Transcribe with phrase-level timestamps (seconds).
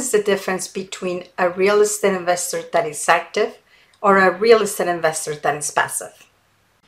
[0.00, 3.58] is the difference between a real estate investor that is active
[4.00, 6.26] or a real estate investor that is passive?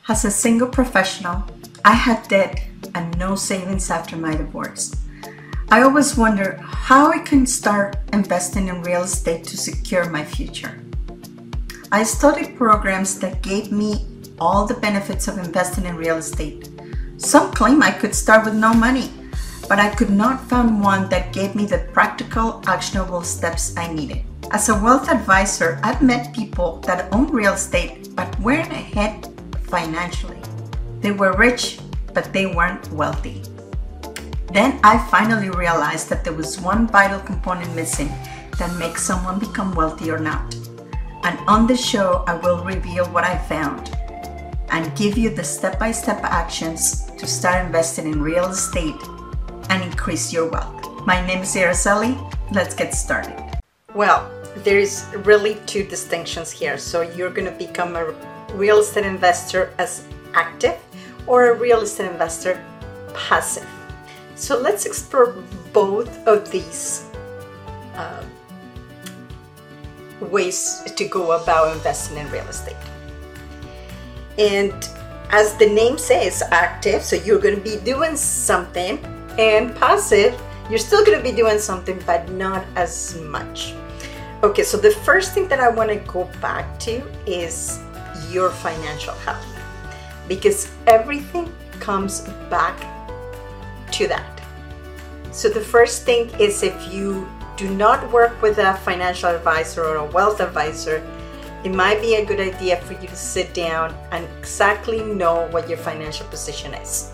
[0.09, 1.43] As a single professional,
[1.85, 4.95] I had debt and no savings after my divorce.
[5.69, 10.79] I always wonder how I can start investing in real estate to secure my future.
[11.91, 14.07] I studied programs that gave me
[14.39, 16.67] all the benefits of investing in real estate.
[17.17, 19.11] Some claim I could start with no money,
[19.67, 24.23] but I could not find one that gave me the practical, actionable steps I needed.
[24.51, 29.27] As a wealth advisor, I've met people that own real estate but weren't ahead
[29.61, 30.37] financially.
[30.99, 31.79] They were rich,
[32.13, 33.41] but they weren't wealthy.
[34.51, 38.11] Then I finally realized that there was one vital component missing
[38.59, 40.53] that makes someone become wealthy or not.
[41.23, 43.97] And on this show, I will reveal what I found
[44.69, 49.01] and give you the step by step actions to start investing in real estate
[50.03, 51.05] increase your wealth.
[51.05, 52.11] My name is Araceli.
[52.51, 53.39] Let's get started.
[53.95, 56.77] Well, there is really two distinctions here.
[56.77, 58.13] So you're going to become a
[58.51, 60.75] real estate investor as active
[61.25, 62.61] or a real estate investor
[63.13, 63.65] passive.
[64.35, 65.41] So let's explore
[65.71, 67.09] both of these
[67.95, 68.25] um,
[70.19, 72.75] ways to go about investing in real estate.
[74.37, 74.73] And
[75.29, 78.99] as the name says, active, so you're going to be doing something,
[79.37, 80.39] and passive,
[80.69, 83.73] you're still going to be doing something, but not as much.
[84.43, 87.79] Okay, so the first thing that I want to go back to is
[88.29, 89.45] your financial health
[90.27, 92.77] because everything comes back
[93.91, 94.41] to that.
[95.31, 99.95] So, the first thing is if you do not work with a financial advisor or
[99.95, 101.01] a wealth advisor,
[101.63, 105.69] it might be a good idea for you to sit down and exactly know what
[105.69, 107.13] your financial position is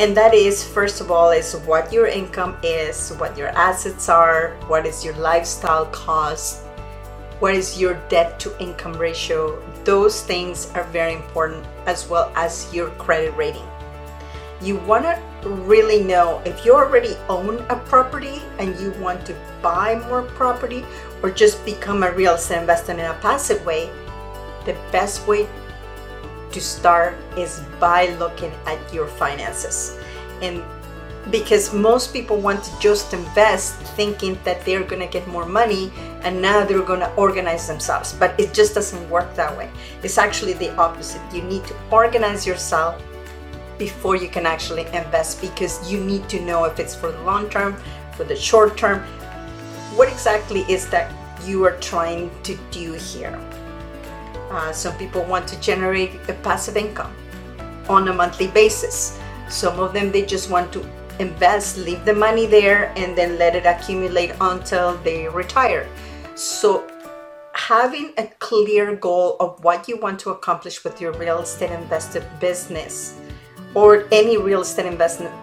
[0.00, 4.56] and that is first of all is what your income is what your assets are
[4.66, 6.64] what is your lifestyle cost
[7.40, 9.58] what is your debt to income ratio.
[9.84, 13.66] Those things are very important as well as your credit rating.
[14.60, 19.34] You want to really know if you already own a property and you want to
[19.62, 20.84] buy more property
[21.22, 23.90] or just become a real estate investor in a passive way
[24.66, 25.48] the best way
[26.52, 29.98] to start is by looking at your finances.
[30.42, 30.62] And
[31.30, 35.92] because most people want to just invest thinking that they're going to get more money
[36.22, 38.12] and now they're going to organize themselves.
[38.12, 39.70] But it just doesn't work that way.
[40.02, 41.20] It's actually the opposite.
[41.32, 43.02] You need to organize yourself
[43.78, 47.48] before you can actually invest because you need to know if it's for the long
[47.48, 47.76] term,
[48.16, 49.00] for the short term.
[49.96, 51.12] What exactly is that
[51.44, 53.38] you are trying to do here?
[54.50, 57.14] Uh, some people want to generate a passive income
[57.88, 59.18] on a monthly basis.
[59.48, 60.84] Some of them they just want to
[61.20, 65.88] invest, leave the money there, and then let it accumulate until they retire.
[66.34, 66.84] So,
[67.52, 72.24] having a clear goal of what you want to accomplish with your real estate invested
[72.40, 73.20] business
[73.74, 75.34] or any real estate investment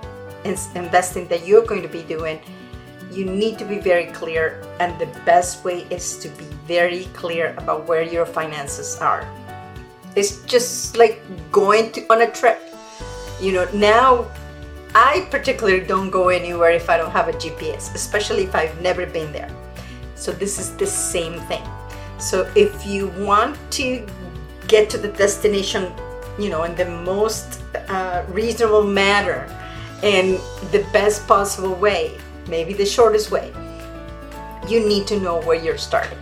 [0.75, 2.39] investing that you're going to be doing
[3.17, 7.55] you need to be very clear, and the best way is to be very clear
[7.57, 9.27] about where your finances are.
[10.15, 11.19] It's just like
[11.51, 12.61] going to, on a trip.
[13.41, 14.29] You know, now
[14.93, 19.05] I particularly don't go anywhere if I don't have a GPS, especially if I've never
[19.07, 19.49] been there.
[20.15, 21.63] So, this is the same thing.
[22.19, 24.07] So, if you want to
[24.67, 25.91] get to the destination,
[26.37, 29.45] you know, in the most uh, reasonable manner
[30.03, 30.39] and
[30.71, 33.53] the best possible way, maybe the shortest way,
[34.67, 36.17] you need to know where you're starting.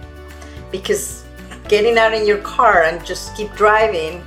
[0.72, 1.24] Because
[1.68, 4.24] getting out in your car and just keep driving,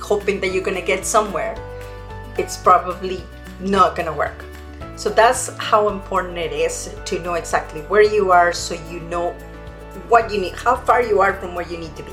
[0.00, 1.56] hoping that you're gonna get somewhere,
[2.38, 3.22] it's probably
[3.60, 4.44] not gonna work.
[4.96, 9.32] So that's how important it is to know exactly where you are so you know
[10.08, 12.12] what you need, how far you are from where you need to be.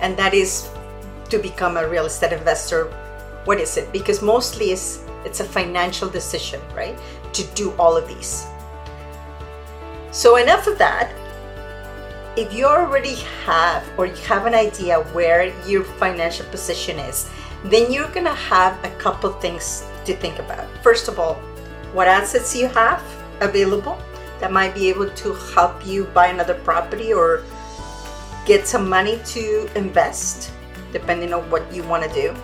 [0.00, 0.68] And that is
[1.30, 2.86] to become a real estate investor.
[3.44, 3.92] What is it?
[3.92, 6.96] Because mostly it's it's a financial decision, right?
[7.36, 8.46] To do all of these.
[10.10, 11.12] So, enough of that.
[12.34, 17.28] If you already have or you have an idea where your financial position is,
[17.64, 20.66] then you're gonna have a couple things to think about.
[20.82, 21.34] First of all,
[21.92, 23.02] what assets you have
[23.40, 23.98] available
[24.40, 27.44] that might be able to help you buy another property or
[28.46, 30.52] get some money to invest,
[30.92, 32.34] depending on what you want to do.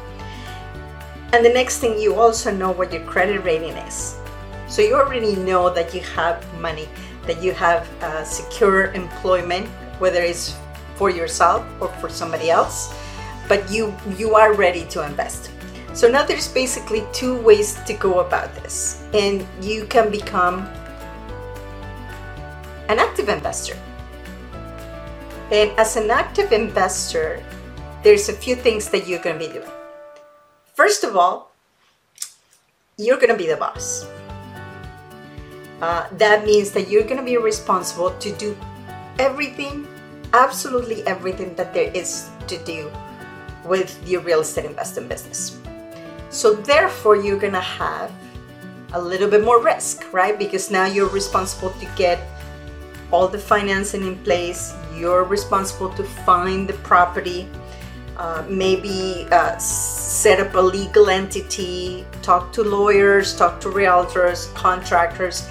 [1.33, 4.19] And the next thing, you also know what your credit rating is.
[4.73, 6.89] So you already know that you have money,
[7.29, 9.69] that you have uh, secure employment,
[10.01, 10.57] whether it's
[10.97, 12.89] for yourself or for somebody else,
[13.53, 15.53] but you you are ready to invest.
[15.93, 20.65] So now there's basically two ways to go about this, and you can become
[22.89, 23.77] an active investor.
[25.53, 27.45] And as an active investor,
[28.01, 29.69] there's a few things that you're going to be doing.
[30.73, 31.53] First of all,
[32.97, 34.09] you're going to be the boss.
[35.83, 38.57] Uh, that means that you're going to be responsible to do
[39.19, 39.85] everything,
[40.33, 42.89] absolutely everything that there is to do
[43.65, 45.59] with your real estate investing business.
[46.31, 48.13] So, therefore, you're going to have
[48.93, 50.39] a little bit more risk, right?
[50.39, 52.21] Because now you're responsible to get
[53.11, 57.49] all the financing in place, you're responsible to find the property,
[58.17, 65.49] uh, maybe uh, set up a legal entity, talk to lawyers, talk to realtors, contractors.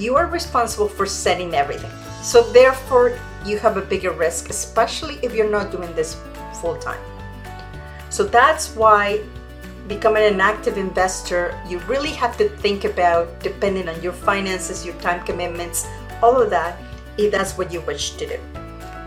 [0.00, 1.90] You are responsible for setting everything.
[2.22, 6.16] So, therefore, you have a bigger risk, especially if you're not doing this
[6.62, 7.00] full time.
[8.08, 9.20] So, that's why
[9.88, 14.94] becoming an active investor, you really have to think about, depending on your finances, your
[15.04, 15.86] time commitments,
[16.22, 16.80] all of that,
[17.18, 18.40] if that's what you wish to do.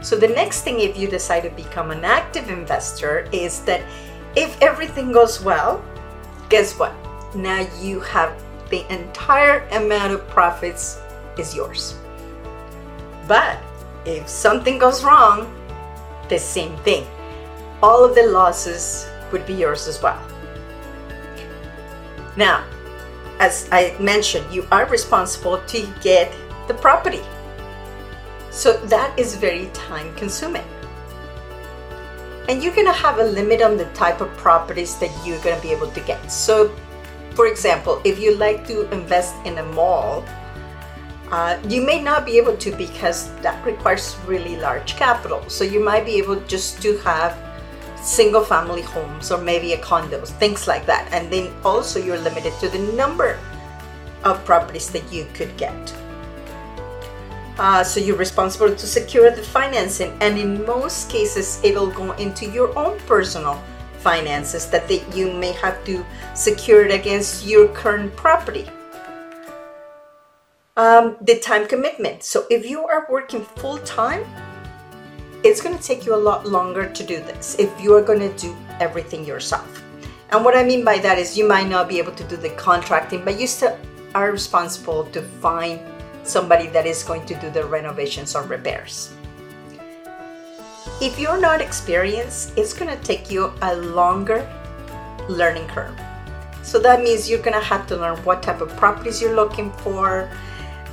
[0.04, 3.82] So, the next thing, if you decide to become an active investor, is that
[4.36, 5.84] if everything goes well,
[6.50, 6.94] guess what?
[7.34, 8.43] Now you have
[8.74, 11.00] the entire amount of profits
[11.38, 11.94] is yours.
[13.28, 13.62] But
[14.04, 15.54] if something goes wrong,
[16.28, 17.06] the same thing.
[17.84, 20.20] All of the losses would be yours as well.
[22.36, 22.66] Now,
[23.40, 26.34] as I mentioned, you are responsible to get
[26.68, 27.22] the property.
[28.50, 30.66] So that is very time consuming.
[32.50, 35.72] And you're to have a limit on the type of properties that you're to be
[35.72, 36.32] able to get.
[36.32, 36.76] So,
[37.36, 40.24] for example, if you like to invest in a mall,
[41.32, 45.44] uh, you may not be able to because that requires really large capital.
[45.50, 47.38] So you might be able just to have
[47.98, 51.08] single family homes or maybe a condos, things like that.
[51.12, 53.40] And then also you're limited to the number
[54.24, 55.94] of properties that you could get.
[57.58, 62.50] Uh, so you're responsible to secure the financing, and in most cases, it'll go into
[62.50, 63.62] your own personal
[64.04, 66.06] finances that they, you may have to
[66.36, 68.68] secure it against your current property.
[70.76, 72.24] Um, the time commitment.
[72.24, 74.26] So if you are working full time,
[75.44, 78.20] it's going to take you a lot longer to do this if you are going
[78.20, 79.84] to do everything yourself.
[80.32, 82.50] And what I mean by that is you might not be able to do the
[82.52, 83.78] contracting, but you still
[84.16, 85.80] are responsible to find
[86.24, 89.14] somebody that is going to do the renovations or repairs.
[91.02, 94.48] If you're not experienced, it's going to take you a longer
[95.30, 95.98] learning curve.
[96.62, 99.72] So that means you're going to have to learn what type of properties you're looking
[99.72, 100.30] for,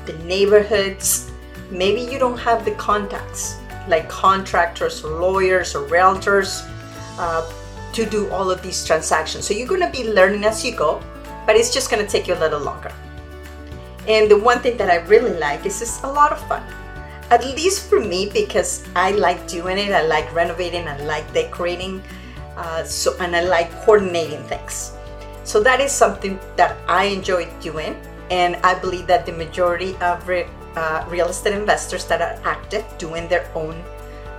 [0.06, 1.30] the neighborhoods.
[1.70, 3.58] Maybe you don't have the contacts
[3.88, 6.68] like contractors or lawyers or realtors
[7.18, 7.50] uh,
[7.92, 9.46] to do all of these transactions.
[9.46, 11.02] So you're going to be learning as you go,
[11.46, 12.92] but it's just going to take you a little longer.
[14.06, 16.62] And the one thing that I really like is it's a lot of fun.
[17.30, 19.92] At least for me, because I like doing it.
[19.92, 20.88] I like renovating.
[20.88, 22.02] I like decorating.
[22.56, 24.92] Uh, so and I like coordinating things.
[25.44, 27.96] So that is something that I enjoy doing,
[28.30, 30.46] and I believe that the majority of re-
[30.76, 33.82] uh, real estate investors that are active doing their own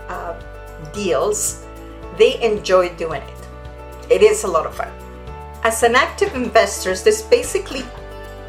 [0.08, 0.36] uh,
[0.94, 1.66] deals,
[2.18, 3.42] they enjoy doing it.
[4.12, 4.92] It is a lot of fun.
[5.64, 7.84] As an active investor, there's basically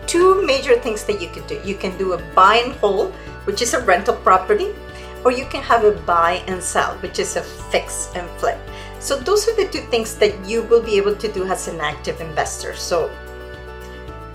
[0.06, 1.60] two major things that you can do.
[1.64, 3.12] You can do a buy and hold,
[3.44, 4.74] which is a rental property,
[5.24, 8.58] or you can have a buy and sell, which is a fix and flip.
[8.98, 11.80] So those are the two things that you will be able to do as an
[11.80, 12.74] active investor.
[12.74, 13.10] So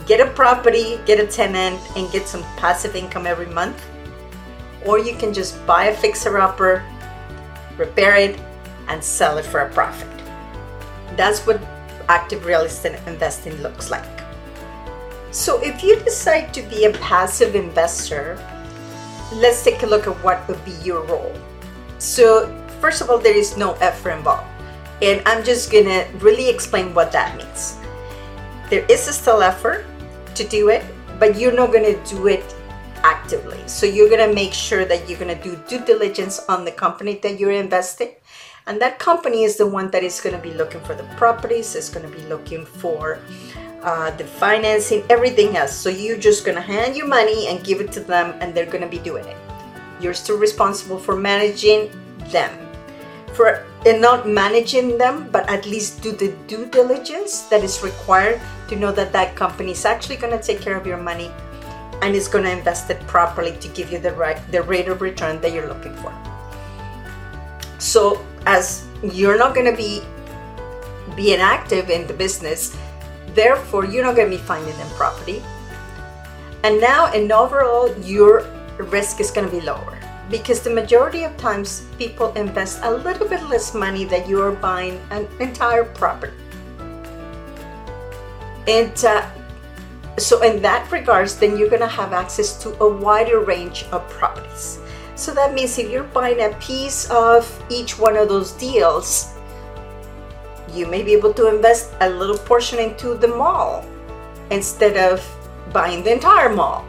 [0.05, 3.83] get a property, get a tenant, and get some passive income every month.
[4.85, 6.83] Or you can just buy a fixer upper,
[7.77, 8.39] repair it,
[8.87, 10.07] and sell it for a profit.
[11.15, 11.61] That's what
[12.07, 14.16] active real estate investing looks like.
[15.31, 18.39] So, if you decide to be a passive investor,
[19.33, 21.33] let's take a look at what would be your role.
[21.99, 22.47] So,
[22.79, 24.47] first of all, there is no effort involved.
[25.01, 27.77] And I'm just gonna really explain what that means.
[28.69, 29.85] There is a still effort,
[30.37, 30.85] to do it,
[31.19, 32.55] but you're not to do it
[33.03, 33.59] actively.
[33.65, 37.39] So you're to make sure that you're to do due diligence on the company that
[37.39, 38.11] you're investing.
[38.67, 41.89] And that company is the one that is to be looking for the properties, is
[41.89, 43.19] to be looking for
[43.83, 45.73] uh, the financing, everything else.
[45.73, 48.89] So you're just to hand your money and give it to them, and they're to
[48.89, 49.37] be doing it.
[49.99, 51.91] You're still responsible for managing
[52.31, 52.51] them.
[53.33, 58.41] For and not managing them, but at least do the due diligence that is required
[58.67, 61.31] to know that that company is actually to take care of your money
[62.01, 65.39] and is to invest it properly to give you the right the rate of return
[65.41, 66.13] that you're looking for.
[67.79, 70.01] So as you're not to be
[71.15, 72.75] being active in the business,
[73.33, 75.43] therefore you're not going to be finding them property.
[76.63, 78.45] And now, and overall, you're
[78.77, 79.97] risk is going to be lower
[80.29, 84.51] because the majority of times people invest a little bit less money that you are
[84.51, 86.33] buying an entire property.
[88.67, 89.25] And uh,
[90.17, 94.07] so, in that regards, then you're going to have access to a wider range of
[94.09, 94.79] properties.
[95.15, 99.36] So that means if you're buying a piece of each one of those deals,
[100.73, 103.85] you may be able to invest a little portion into the mall
[104.51, 105.23] instead of
[105.73, 106.85] buying the entire mall.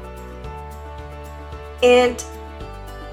[1.83, 2.23] And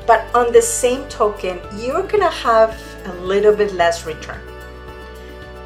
[0.08, 4.42] but on the same token, you're gonna have a little bit less return.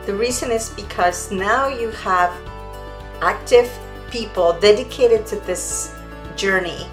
[0.06, 2.34] The reason is because now you have
[3.22, 3.70] active
[4.10, 5.94] people dedicated to this
[6.36, 6.88] journey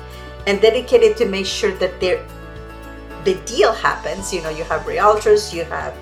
[0.46, 2.20] and dedicated to make sure that the
[3.46, 4.32] deal happens.
[4.32, 5.94] You know, you have realtors, you have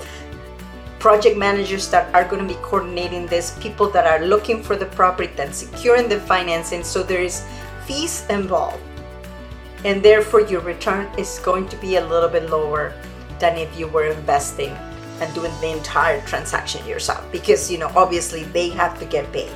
[1.05, 4.87] project managers that are going to be coordinating this, people that are looking for the
[4.87, 6.83] property, that securing the financing.
[6.83, 7.45] So there is
[7.85, 8.83] fees involved.
[9.85, 12.95] And therefore your return is going to be a little bit lower
[13.39, 14.71] than if you were investing
[15.21, 19.53] and doing the entire transaction yourself because you know obviously they have to get paid.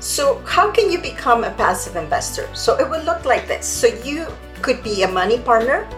[0.00, 2.54] So how can you become a passive investor?
[2.54, 3.64] So it would look like this.
[3.64, 4.26] So you
[4.60, 5.88] could be a money partner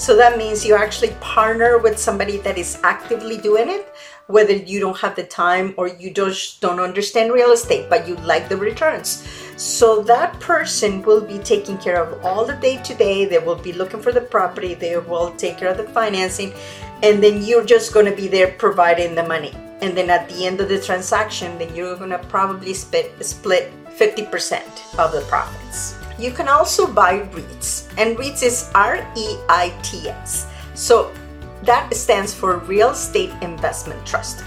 [0.00, 3.92] so that means you actually partner with somebody that is actively doing it,
[4.28, 8.16] whether you don't have the time or you just don't understand real estate, but you
[8.16, 9.28] like the returns.
[9.58, 13.26] So that person will be taking care of all the day to day.
[13.26, 16.54] They will be looking for the property, they will take care of the financing,
[17.02, 19.52] and then you're just going to be there providing the money.
[19.82, 23.70] And then at the end of the transaction, then you're going to probably split, split
[23.98, 25.99] 50% of the profits.
[26.20, 30.46] You can also buy REITs, and REITs is R E I T S.
[30.74, 31.14] So
[31.62, 34.44] that stands for Real Estate Investment Trust.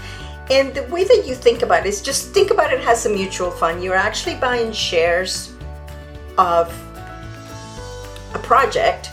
[0.50, 3.10] And the way that you think about it is just think about it as a
[3.10, 3.82] mutual fund.
[3.82, 5.52] You're actually buying shares
[6.38, 6.70] of
[8.34, 9.10] a project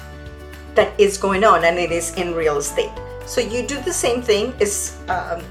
[0.75, 2.91] that is going on and it is in real estate.
[3.25, 5.41] So you do the same thing, it's um,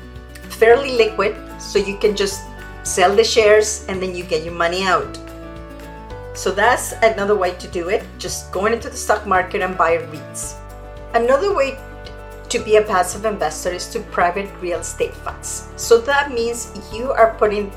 [0.59, 2.43] fairly liquid, so you can just
[2.83, 5.19] sell the shares and then you get your money out.
[6.41, 9.99] So that's another way to do it, just going into the stock market and buy
[9.99, 10.57] REITs.
[11.13, 11.79] Another way
[12.49, 15.69] to be a passive investor is to private real estate funds.
[15.77, 17.71] So that means you are putting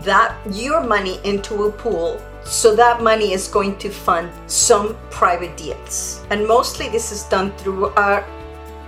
[0.00, 5.56] that your money into a pool so that money is going to fund some private
[5.56, 6.26] deals.
[6.30, 8.24] And mostly this is done through a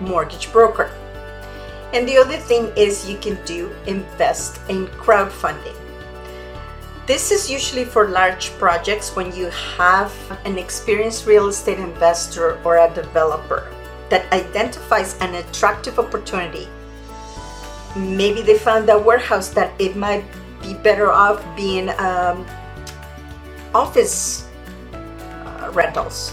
[0.00, 0.90] mortgage broker.
[1.93, 5.84] And the other thing is you can do invest in crowdfunding.
[7.07, 10.11] This is usually for large projects when you have
[10.47, 13.69] an experienced real estate investor or a developer
[14.09, 16.67] that identifies an attractive opportunity.
[17.95, 20.25] Maybe they found a warehouse that it might
[20.63, 22.47] be better off being um,
[23.75, 24.49] office
[24.95, 26.33] uh, rentals.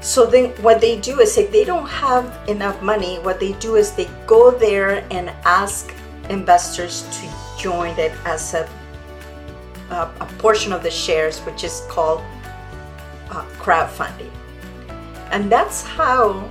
[0.00, 3.76] So then what they do is if they don't have enough money, what they do
[3.76, 5.94] is they go there and ask
[6.28, 8.68] investors to join it as a
[9.90, 12.22] uh, a portion of the shares, which is called
[13.30, 14.30] uh, crowdfunding.
[15.30, 16.48] And that's how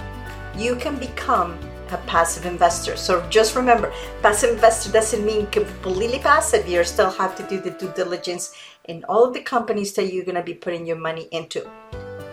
[0.57, 1.57] you can become
[1.91, 2.95] a passive investor.
[2.95, 3.91] So just remember,
[4.21, 6.67] passive investor doesn't mean completely passive.
[6.67, 8.55] You still have to do the due diligence
[8.85, 11.67] in all of the companies that you're going to be putting your money into.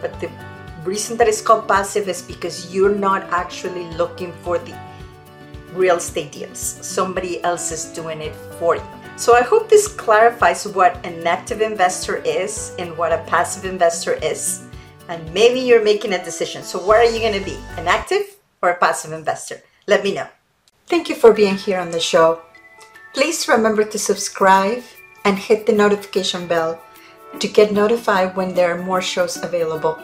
[0.00, 0.30] But the
[0.84, 4.76] reason that it's called passive is because you're not actually looking for the
[5.72, 6.58] real estate deals.
[6.58, 8.82] Somebody else is doing it for you.
[9.16, 14.12] So I hope this clarifies what an active investor is and what a passive investor
[14.22, 14.66] is.
[15.08, 16.62] And maybe you're making a decision.
[16.62, 19.62] So, what are you going to be, an active or a passive investor?
[19.86, 20.28] Let me know.
[20.86, 22.42] Thank you for being here on the show.
[23.14, 24.82] Please remember to subscribe
[25.24, 26.82] and hit the notification bell
[27.38, 29.98] to get notified when there are more shows available.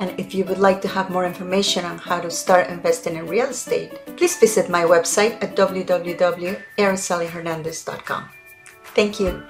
[0.00, 3.26] And if you would like to have more information on how to start investing in
[3.26, 8.28] real estate, please visit my website at www.aracelihernandez.com.
[8.94, 9.42] Thank you.